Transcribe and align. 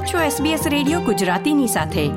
આપ 0.00 0.06
છો 0.06 0.44
SBS 0.44 0.68
radio 0.68 1.00
ગુજરાતીની 1.00 1.66
સાથે. 1.66 2.10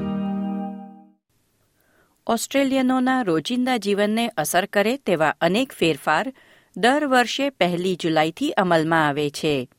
ઓસ્ટ્રેલિયનોના 2.27 3.21
રોજિંદા 3.21 3.77
જીવનને 3.77 4.27
અસર 4.27 4.65
કરે 4.65 4.97
તેવા 4.97 5.35
અનેક 5.41 5.73
ફેરફાર 5.73 6.33
દર 6.77 7.05
વર્ષે 7.05 7.49
પહેલી 7.49 7.95
જુલાઈથી 7.95 8.51
અમલમાં 8.51 9.07
આવે 9.07 9.29
છે. 9.29 9.69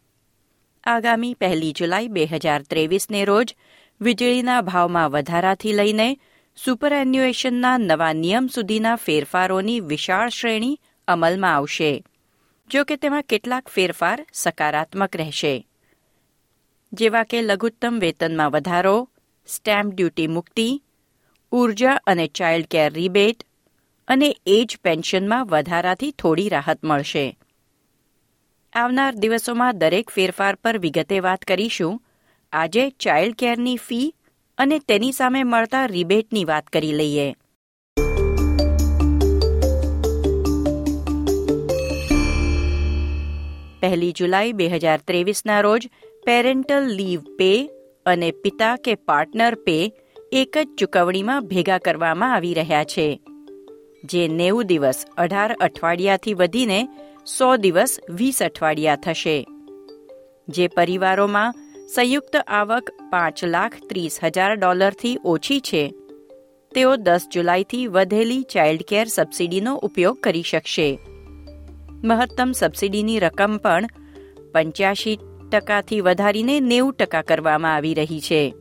આગામી 0.84 1.34
પહેલી 1.34 1.72
જુલાઈ 1.72 2.08
બે 2.08 2.24
હજાર 2.24 2.62
ત્રેવીસને 2.62 3.24
રોજ 3.24 3.56
વીજળીના 4.00 4.60
ભાવમાં 4.60 5.10
વધારાથી 5.10 5.72
લઈને 5.72 6.18
સુપર 6.64 6.92
એન્યુએશનના 6.92 7.78
નવા 7.78 8.12
નિયમ 8.12 8.46
સુધીના 8.46 8.96
ફેરફારોની 8.96 9.80
વિશાળ 9.80 10.28
શ્રેણી 10.28 10.80
અમલમાં 11.08 11.54
આવશે. 11.54 12.04
જો 12.70 12.84
કે 12.84 12.96
તેમાં 12.96 13.22
કેટલાક 13.22 13.68
ફેરફાર 13.68 14.26
સકારાત્મક 14.32 15.16
રહેશે. 15.16 15.66
જેવા 16.94 17.24
કે 17.24 17.42
લઘુત્તમ 17.42 17.98
વેતનમાં 17.98 18.50
વધારો, 18.50 19.08
સ્ટેમ્પ 19.46 19.94
ડ્યુટી 19.94 20.26
મુક્તિ, 20.26 20.82
ઊર્જા 21.52 22.00
અને 22.06 22.26
ચાઇલ્ડ 22.26 22.66
કેર 22.66 22.92
રિબેટ 22.92 23.44
અને 24.08 24.36
એજ 24.46 24.78
પેન્શનમાં 24.84 25.46
વધારાથી 25.46 26.10
થોડી 26.10 26.48
રાહત 26.48 26.84
મળશે. 26.84 27.38
આવનાર 28.72 29.14
દિવસોમાં 29.14 29.78
દરેક 29.78 30.10
ફેરફાર 30.10 30.54
પર 30.54 30.78
વિગતે 30.78 31.20
વાત 31.20 31.42
કરીશું. 31.42 32.02
આજે 32.52 32.90
ચાઇલ્ડ 32.90 33.34
કેરની 33.34 33.76
ફી 33.76 34.14
અને 34.58 34.78
તેની 34.78 35.12
સામે 35.12 35.42
મળતા 35.44 35.86
રિબેટની 35.86 36.44
વાત 36.44 36.66
કરી 36.66 36.92
લઈએ. 36.92 37.36
પહેલી 43.84 44.16
જુલાઈ 44.20 44.58
બે 44.60 44.68
હજાર 44.74 44.98
ત્રેવીસના 45.10 45.62
રોજ 45.68 45.88
પેરેન્ટલ 46.26 46.90
લીવ 46.98 47.30
પે 47.38 47.52
અને 48.06 48.28
પિતા 48.42 48.74
કે 48.84 48.94
પાર્ટનર 49.08 49.54
પે 49.66 49.78
એક 50.40 50.56
જ 50.58 50.66
ચૂકવણીમાં 50.78 51.48
ભેગા 51.50 51.80
કરવામાં 51.86 52.34
આવી 52.34 52.54
રહ્યા 52.58 52.90
છે, 52.92 53.08
જે 54.04 54.22
નેવું 54.38 54.70
દિવસ 54.70 55.00
અઢાર 55.16 55.50
અઠવાડિયાથી 55.60 56.34
વધીને 56.40 56.80
સો 57.32 57.50
દિવસ 57.56 57.92
વીસ 58.20 58.40
અઠવાડિયા 58.48 59.02
થશે, 59.04 59.36
જે 60.48 60.66
પરિવારોમાં 60.76 61.56
સંયુક્ત 61.94 62.36
આવક 62.58 62.92
પાંચ 63.12 63.44
લાખ 63.54 63.76
ત્રીસ 63.88 64.18
હજાર 64.24 64.52
ડોલરથી 64.56 65.16
ઓછી 65.32 65.60
છે. 65.70 65.84
તેઓ 66.72 66.92
દસ 67.06 67.24
જુલાઈથી 67.32 67.88
વધેલી 67.96 68.46
ચાઇલ્ડ 68.52 68.86
કેર 68.90 69.06
સબસિડીનો 69.08 69.74
ઉપયોગ 69.88 70.22
કરી 70.26 70.48
શકશે. 70.52 70.88
મહત્તમ 72.04 72.52
સબસિડીની 72.52 73.18
રકમ 73.18 73.56
પણ 73.56 73.86
પંચ્યાસી 74.52 75.18
ટકાથી 75.52 76.00
વધારીને 76.00 76.60
નેવું 76.60 76.92
ટકા 76.92 77.22
કરવામાં 77.22 77.74
આવી 77.74 77.94
રહી 77.94 78.20
છે. 78.20 78.54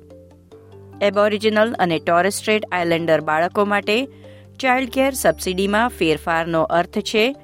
એબોરિજિનલ 1.02 1.75
અને 1.80 2.00
ટોરેસ્ટ્રેટ 2.00 2.63
આઇલેન્ડર 2.72 3.22
બાળકો 3.22 3.66
માટે 3.66 4.05
ચાઇલ્ડ 4.59 4.89
કેર 4.89 5.13
સબસિડીમાં 5.13 5.89
ફેરફારનો 5.89 6.61
અર્થ 6.61 7.00
છે 7.00 7.35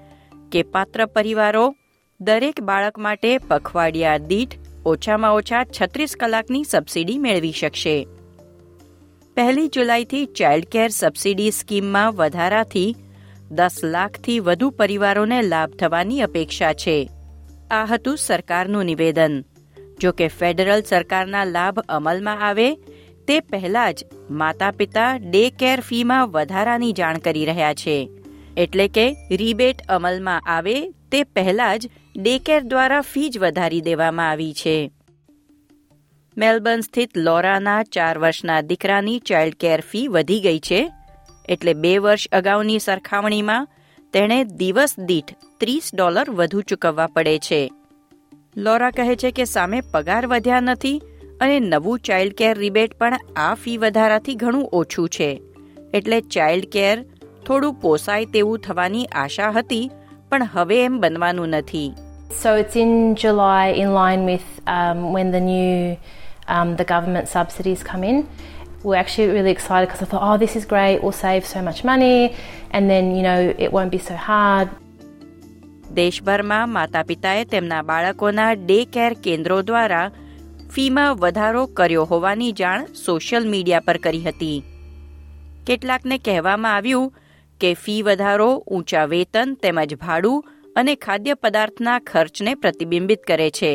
કે 0.52 0.64
પાત્ર 0.64 1.06
પરિવારો 1.06 1.75
દરેક 2.22 2.61
બાળક 2.61 2.97
માટે 2.97 3.38
પખવાડિયા 3.38 4.17
દીઠ 4.17 4.58
ઓછામાં 4.86 5.34
ઓછા 5.34 5.63
છત્રીસ 5.63 6.16
કલાકની 6.19 6.63
સબસિડી 6.63 7.17
મેળવી 7.17 7.52
શકશે. 7.52 8.08
પહેલી 9.36 9.67
જુલાઈથી 9.67 10.25
ચાઇલ્ડ 10.25 10.66
કેર 10.66 10.89
સબસિડી 10.89 11.52
સ્કીમમાં 11.52 12.13
વધારાથી 12.13 12.95
દસ 13.52 13.80
લાખથી 13.83 14.39
વધુ 14.39 14.69
પરિવારોને 14.69 15.42
લાભ 15.42 15.72
થવાની 15.72 16.22
અપેક્ષા 16.22 16.73
છે. 16.73 17.09
આ 17.72 17.86
હતું 17.86 18.17
સરકારનું 18.17 18.86
નિવેદન. 18.86 19.44
જો 20.02 20.11
કે 20.11 20.28
ફેડરલ 20.28 20.81
સરકારના 20.81 21.44
લાભ 21.44 21.80
અમલમાં 21.80 22.47
આવે, 22.47 22.75
તે 23.28 23.39
પહેલા 23.39 23.91
જ 23.91 24.06
માતા 24.30 24.72
પિતા 24.72 25.17
ડે 25.17 25.50
કેર 25.50 25.79
ફીમાં 25.79 26.31
વધારાની 26.31 26.91
જાણ 26.91 27.18
કરી 27.18 27.46
રહ્યા 27.46 27.73
છે. 27.73 28.09
એટલે 28.57 28.88
કે 28.88 29.16
રીબેટ 29.31 29.81
અમલમાં 29.90 30.41
આવે, 30.46 30.81
તે 31.12 31.23
પહેલા 31.23 31.78
જ 31.78 31.90
ડે 32.18 32.40
કેર 32.40 32.62
દ્વારા 32.62 33.02
ફી 33.02 33.29
જ 33.29 33.38
વધારી 33.38 33.81
દેવામાં 33.81 34.29
આવી 34.29 34.53
છે. 34.53 34.91
મેલબર્ન 36.38 36.79
સ્થિત 36.79 37.18
લોરાના 37.18 37.84
ચાર 37.84 38.18
વર્ષના 38.18 38.62
દીકરાની 38.62 39.19
ચાઇલ્ડ 39.19 39.56
કેર 39.56 39.81
ફી 39.81 40.07
વધી 40.07 40.40
ગઈ 40.40 40.59
છે 40.59 40.91
એટલે 41.49 41.73
બે 41.83 41.93
વર્ષ 41.97 42.31
અગાઉની 42.31 42.79
સરખામણીમાં 42.79 43.67
તેણે 44.13 44.39
દિવસ 44.61 44.95
દીઠ 44.99 45.35
ત્રીસ 45.59 45.91
ડોલર 45.95 46.27
વધુ 46.29 46.61
ચૂકવવા 46.61 47.07
પડે 47.07 47.37
છે. 47.39 47.61
લોરા 48.57 48.91
કહે 48.91 49.15
છે 49.15 49.31
કે 49.31 49.45
સામે 49.53 49.79
પગાર 49.93 50.23
વધ્યા 50.27 50.59
નથી 50.59 51.01
અને 51.41 51.59
નવું 51.59 51.99
ચાઇલ્ડ 51.99 52.33
કેર 52.33 52.55
રિબેટ 52.57 52.97
પણ 52.99 53.31
આ 53.35 53.53
ફી 53.53 53.77
વધારાથી 53.77 54.35
ઘણું 54.35 54.69
ઓછું 54.73 55.09
છે. 55.09 55.31
એટલે 55.93 56.21
ચાઇલ્ડ 56.35 56.69
કેર 56.71 56.97
થોડું 57.47 57.79
પોસાય 57.83 58.25
તેવું 58.25 58.59
થવાની 58.59 59.05
આશા 59.05 59.51
હતી 59.57 59.85
પણ 60.29 60.49
હવે 60.53 60.79
એમ 60.85 60.99
બનવાનું 60.99 61.49
નથી. 61.49 61.89
So 62.41 62.49
it's 62.55 62.75
in 62.75 62.91
July, 63.16 63.73
in 63.83 63.93
line 63.93 64.25
with 64.25 64.47
um, 64.67 64.99
when 65.13 65.31
the 65.31 65.41
new 65.41 65.97
um, 66.47 66.75
the 66.75 66.85
government 66.85 67.27
subsidies 67.27 67.83
come 67.83 68.03
in. 68.03 68.19
We're 68.84 68.95
actually 68.95 69.28
really 69.28 69.51
excited 69.51 69.88
because 69.88 70.01
I 70.01 70.06
thought, 70.06 70.23
oh, 70.23 70.38
this 70.38 70.56
is 70.56 70.66
great. 70.66 71.03
We'll 71.03 71.12
save 71.13 71.45
so 71.45 71.62
much 71.62 71.84
money, 71.84 72.35
and 72.72 72.90
then 72.90 73.16
you 73.16 73.23
know 73.23 73.53
it 73.57 73.73
won't 73.73 73.91
be 73.91 74.01
so 74.01 74.16
hard. 74.28 74.69
દેશભરમાં 75.94 76.69
માતા 76.69 77.03
પિતાએ 77.03 77.45
તેમના 77.45 77.84
બાળકોના 77.84 78.50
day 78.62 78.79
care 78.94 79.13
કેન્દ્રો 79.23 79.57
દ્વારા 79.62 80.12
ફીમાં 80.69 81.16
વધારો 81.16 81.63
કર્યો 81.73 82.06
હોવાની 82.06 82.51
જાણ 82.51 82.85
સોશિયલ 83.00 83.50
મીડિયા 83.50 83.79
પર 83.79 83.97
કરી 83.97 84.23
હતી 84.23 84.57
કેટલાકને 85.67 86.19
કહેવામાં 86.19 86.75
આવ્યું 86.75 87.11
કે 87.61 87.73
ફી 87.84 88.00
વધારો 88.01 88.50
ઊંચા 88.67 89.06
વેતન 89.06 89.56
તેમજ 89.63 89.96
ભાડું 89.96 90.44
અને 90.75 90.96
ખાદ્ય 90.96 91.40
પદાર્થના 91.44 92.00
ખર્ચને 92.07 92.53
પ્રતિબિંબિત 92.56 93.23
કરે 93.28 93.50
છે 93.51 93.73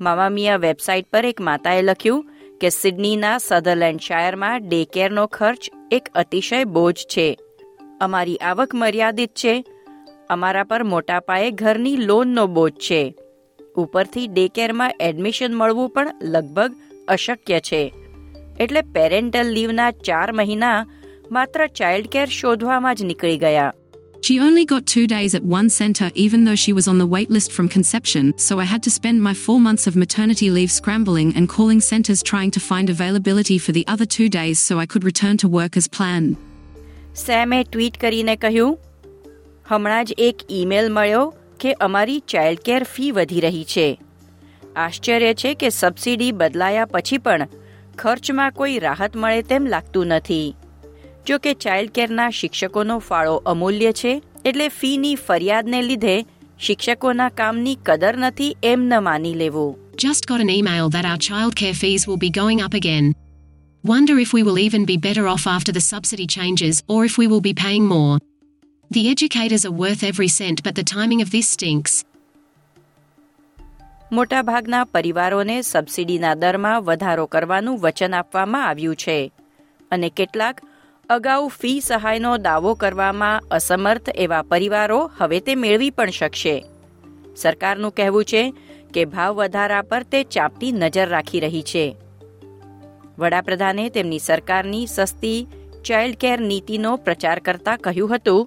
મામામિયા 0.00 0.56
વેબસાઇટ 0.56 1.12
પર 1.12 1.24
એક 1.24 1.40
માતાએ 1.40 1.82
લખ્યું 1.82 2.26
કે 2.60 2.68
સિડનીના 2.68 3.38
સધરલેન્ડ 3.38 4.00
શાયરમાં 4.00 4.68
ડે 4.68 4.84
કેરનો 4.84 5.26
ખર્ચ 5.26 5.70
એક 5.90 6.08
અતિશય 6.14 6.64
બોજ 6.64 6.94
છે. 6.94 7.38
અમારી 8.00 8.36
આવક 8.36 8.74
મર્યાદિત 8.74 9.30
છે. 9.30 9.64
અમારા 10.30 10.64
પર 10.64 10.82
મોટા 10.82 11.20
પાયે 11.20 11.50
ઘરની 11.50 11.96
લોનનો 11.96 12.46
બોજ 12.46 12.72
છે. 12.72 13.14
ઉપરથી 13.76 14.26
ડે 14.26 14.48
કેરમાં 14.48 14.92
એડમિશન 15.00 15.54
મળવું 15.54 15.90
પણ 15.90 16.14
લગભગ 16.22 16.74
અશક્ય 17.08 17.60
છે. 17.60 17.92
એટલે 18.60 18.82
પેરેન્ટલ 18.82 19.46
લીવના 19.46 19.90
ચાર 19.90 20.32
મહિના 20.32 20.86
માત્ર 21.30 21.66
ચાઇલ્ડ 21.66 22.06
કેર 22.06 22.26
શોધવામાં 22.26 22.94
જ 22.94 23.02
નીકળી 23.02 23.38
ગયા. 23.38 23.72
She 24.21 24.39
only 24.39 24.65
got 24.65 24.85
two 24.85 25.07
days 25.07 25.33
at 25.33 25.43
one 25.43 25.69
centre 25.69 26.11
even 26.13 26.43
though 26.45 26.55
she 26.55 26.73
was 26.73 26.87
on 26.87 26.99
the 26.99 27.07
wait 27.07 27.31
list 27.31 27.51
from 27.51 27.67
conception, 27.67 28.37
so 28.37 28.59
I 28.59 28.65
had 28.65 28.83
to 28.83 28.91
spend 28.91 29.23
my 29.23 29.33
four 29.33 29.59
months 29.59 29.87
of 29.87 29.95
maternity 29.95 30.51
leave 30.51 30.71
scrambling 30.71 31.33
and 31.35 31.49
calling 31.49 31.81
centres 31.81 32.21
trying 32.21 32.51
to 32.51 32.59
find 32.59 32.89
availability 32.89 33.57
for 33.57 33.71
the 33.71 33.83
other 33.87 34.05
two 34.05 34.29
days 34.29 34.59
so 34.59 34.77
I 34.77 34.85
could 34.85 35.03
return 35.03 35.37
to 35.37 35.47
work 35.49 35.75
as 35.75 35.87
planned. 35.97 36.37
સેમે 37.15 37.57
tweet 37.63 37.97
કરીને 38.03 38.35
કહ્યું 38.43 38.77
હમણાં 39.71 40.05
જ 40.05 40.15
એક 40.27 40.37
email 40.59 40.87
મળ્યો 40.97 41.25
કે 41.63 41.73
અમારી 41.87 42.21
child 42.33 42.63
care 42.67 42.83
fee 42.93 43.11
વધી 43.17 43.41
રહી 43.45 43.65
છે 43.73 43.87
આશ્ચર્ય 44.75 45.33
છે 45.41 45.51
કે 45.63 45.69
સબસિડી 45.79 46.31
બદલાયા 46.41 46.91
પછી 46.93 47.19
પણ 47.25 47.49
ખર્ચમાં 47.97 48.55
કોઈ 48.59 48.79
રાહત 48.85 49.17
મળે 49.23 49.41
તેમ 49.51 49.67
લાગતું 49.73 50.13
નથી 50.17 50.47
જો 51.26 51.38
કે 51.44 51.52
ચાઇલ્ડ 51.64 51.92
કેરના 51.98 52.30
શિક્ષકોનો 52.38 52.96
ફાળો 53.06 53.34
અમૂલ્ય 53.52 53.92
છે 54.00 54.12
એટલે 54.44 54.66
ફીની 54.78 55.14
ફરિયાદને 55.22 55.80
લીધે 55.86 56.16
શિક્ષકોના 56.58 57.30
કામની 57.40 57.76
કદર 57.88 58.16
નથી 58.24 58.50
એમ 58.72 58.86
ન 58.88 59.02
માની 59.08 59.36
લેવું 59.42 59.72
Just 60.04 60.26
got 60.26 60.40
an 60.40 60.50
email 60.50 60.90
that 60.90 61.06
our 61.06 61.20
childcare 61.26 61.76
fees 61.82 62.02
will 62.08 62.20
be 62.24 62.30
going 62.38 62.60
up 62.60 62.74
again. 62.74 63.06
Wonder 63.84 64.16
if 64.18 64.32
we 64.36 64.42
will 64.42 64.58
even 64.58 64.84
be 64.84 64.96
better 64.98 65.24
off 65.26 65.46
after 65.46 65.72
the 65.72 65.84
subsidy 65.92 66.26
changes 66.26 66.82
or 66.88 66.98
if 67.04 67.14
we 67.18 67.26
will 67.26 67.40
be 67.40 67.54
paying 67.54 67.86
more. 67.86 68.18
The 68.90 69.04
educators 69.10 69.64
are 69.64 69.76
worth 69.84 70.02
every 70.04 70.28
cent, 70.28 70.62
but 70.62 70.74
the 70.74 70.86
timing 70.94 71.22
of 71.22 71.30
this 71.30 71.48
stinks. 71.48 71.94
મોટાભાગના 74.12 74.84
પરિવારોને 74.92 75.56
સબસિડીના 75.62 76.34
દરમાં 76.42 76.74
વધારો 76.82 77.26
કરવાનું 77.26 77.78
વચન 77.80 78.12
આપવામાં 78.14 78.66
આવ્યું 78.66 78.96
છે 78.96 79.16
અને 79.90 80.08
કેટલાક 80.10 80.60
અગાઉ 81.08 81.42
ફી 81.50 81.80
સહાયનો 81.80 82.30
દાવો 82.44 82.70
કરવામાં 82.74 83.44
અસમર્થ 83.56 84.08
એવા 84.22 84.46
પરિવારો 84.52 84.98
હવે 85.18 85.38
તે 85.46 85.54
મેળવી 85.64 85.90
પણ 85.98 86.14
શકશે 86.18 86.54
સરકારનું 87.36 87.92
કહેવું 87.98 88.26
છે 88.30 88.42
કે 88.94 89.04
ભાવ 89.12 89.36
વધારા 89.40 89.84
પર 89.90 90.02
તે 90.12 90.22
ચાંપતી 90.36 90.72
નજર 90.80 91.06
રાખી 91.10 91.42
રહી 91.44 91.62
છે 91.70 91.84
વડાપ્રધાને 93.18 93.84
તેમની 93.96 94.24
સરકારની 94.26 94.86
સસ્તી 94.94 95.46
ચાઇલ્ડ 95.86 96.18
કેર 96.24 96.38
નીતિનો 96.50 96.92
પ્રચાર 97.06 97.38
કરતા 97.40 97.76
કહ્યું 97.86 98.14
હતું 98.14 98.42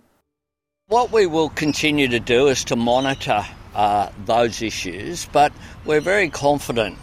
What 0.89 1.13
we 1.13 1.23
will 1.27 1.51
continue 1.63 2.09
to 2.09 2.21
do 2.35 2.41
is 2.47 2.61
to 2.65 2.75
monitor 2.75 3.41
uh, 3.75 4.05
those 4.25 4.55
issues, 4.71 5.27
but 5.31 5.51
we're 5.85 6.07
very 6.13 6.29
confident 6.29 6.95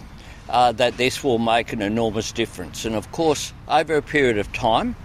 uh, 0.51 0.73
that 0.73 0.97
this 0.97 1.23
will 1.25 1.39
make 1.39 1.73
an 1.73 1.83
enormous 1.83 2.29
difference. 2.33 2.85
And 2.85 2.95
of 2.97 3.07
course, 3.13 3.43
over 3.71 3.95
a 3.97 4.07
period 4.15 4.39
of 4.39 4.53
time, 4.53 4.97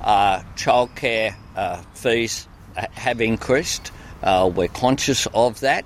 uh, 0.00 0.42
childcare 0.56 1.34
uh, 1.56 1.76
fees 1.94 2.48
have 2.74 3.20
increased. 3.20 3.90
Uh, 4.22 4.50
we're 4.54 4.68
conscious 4.68 5.26
of 5.34 5.60
that. 5.60 5.84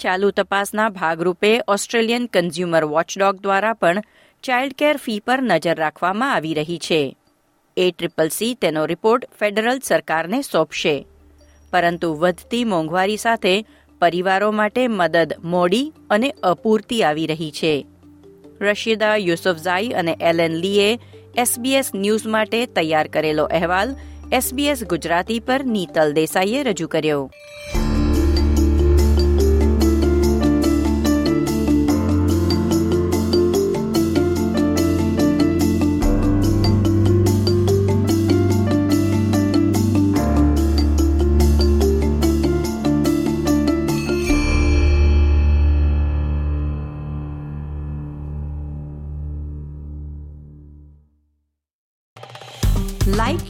ચાલુ 0.00 0.30
તપાસના 0.30 0.90
ભાગરૂપે 0.90 1.52
Australian 1.68 2.26
consumer 2.26 2.84
watchdog 2.84 3.36
દ્વારા 3.36 3.72
પણ 3.72 4.02
child 4.44 4.74
care 4.74 4.96
fee 4.96 5.20
પર 5.20 5.40
નજર 5.40 5.76
રાખવામાં 5.78 6.32
આવી 6.34 6.54
રહી 6.54 6.78
છે 6.78 7.00
એ 7.76 7.90
ટ્રિપલ 7.90 8.28
સી 8.28 8.54
તેનો 8.54 8.86
રિપોર્ટ 8.86 9.28
ફેડરલ 9.38 9.78
સરકારને 9.80 10.42
સોંપશે 10.42 10.96
પરંતુ 11.72 12.10
વધતી 12.14 12.64
મોંઘવારી 12.64 13.16
સાથે 13.16 13.54
પરિવારો 14.00 14.50
માટે 14.52 14.88
મદદ 14.88 15.38
મોડી 15.44 15.92
અને 16.10 16.28
અપૂરતી 16.42 17.02
આવી 17.02 17.26
રહી 17.26 17.50
છે 17.50 17.74
રશીદા 18.64 19.16
યુસુફઝાઈ 19.26 19.92
અને 20.02 20.16
એલેન 20.30 20.58
લીએ 20.64 20.88
એસબીએસ 21.44 21.94
ન્યૂઝ 21.94 22.26
માટે 22.36 22.60
તૈયાર 22.78 23.08
કરેલો 23.14 23.46
અહેવાલ 23.58 23.94
એસબીએસ 24.40 24.84
ગુજરાતી 24.92 25.40
પર 25.40 25.64
નીતલ 25.76 26.14
દેસાઈએ 26.18 26.62
રજૂ 26.62 26.88
કર્યો. 26.88 27.22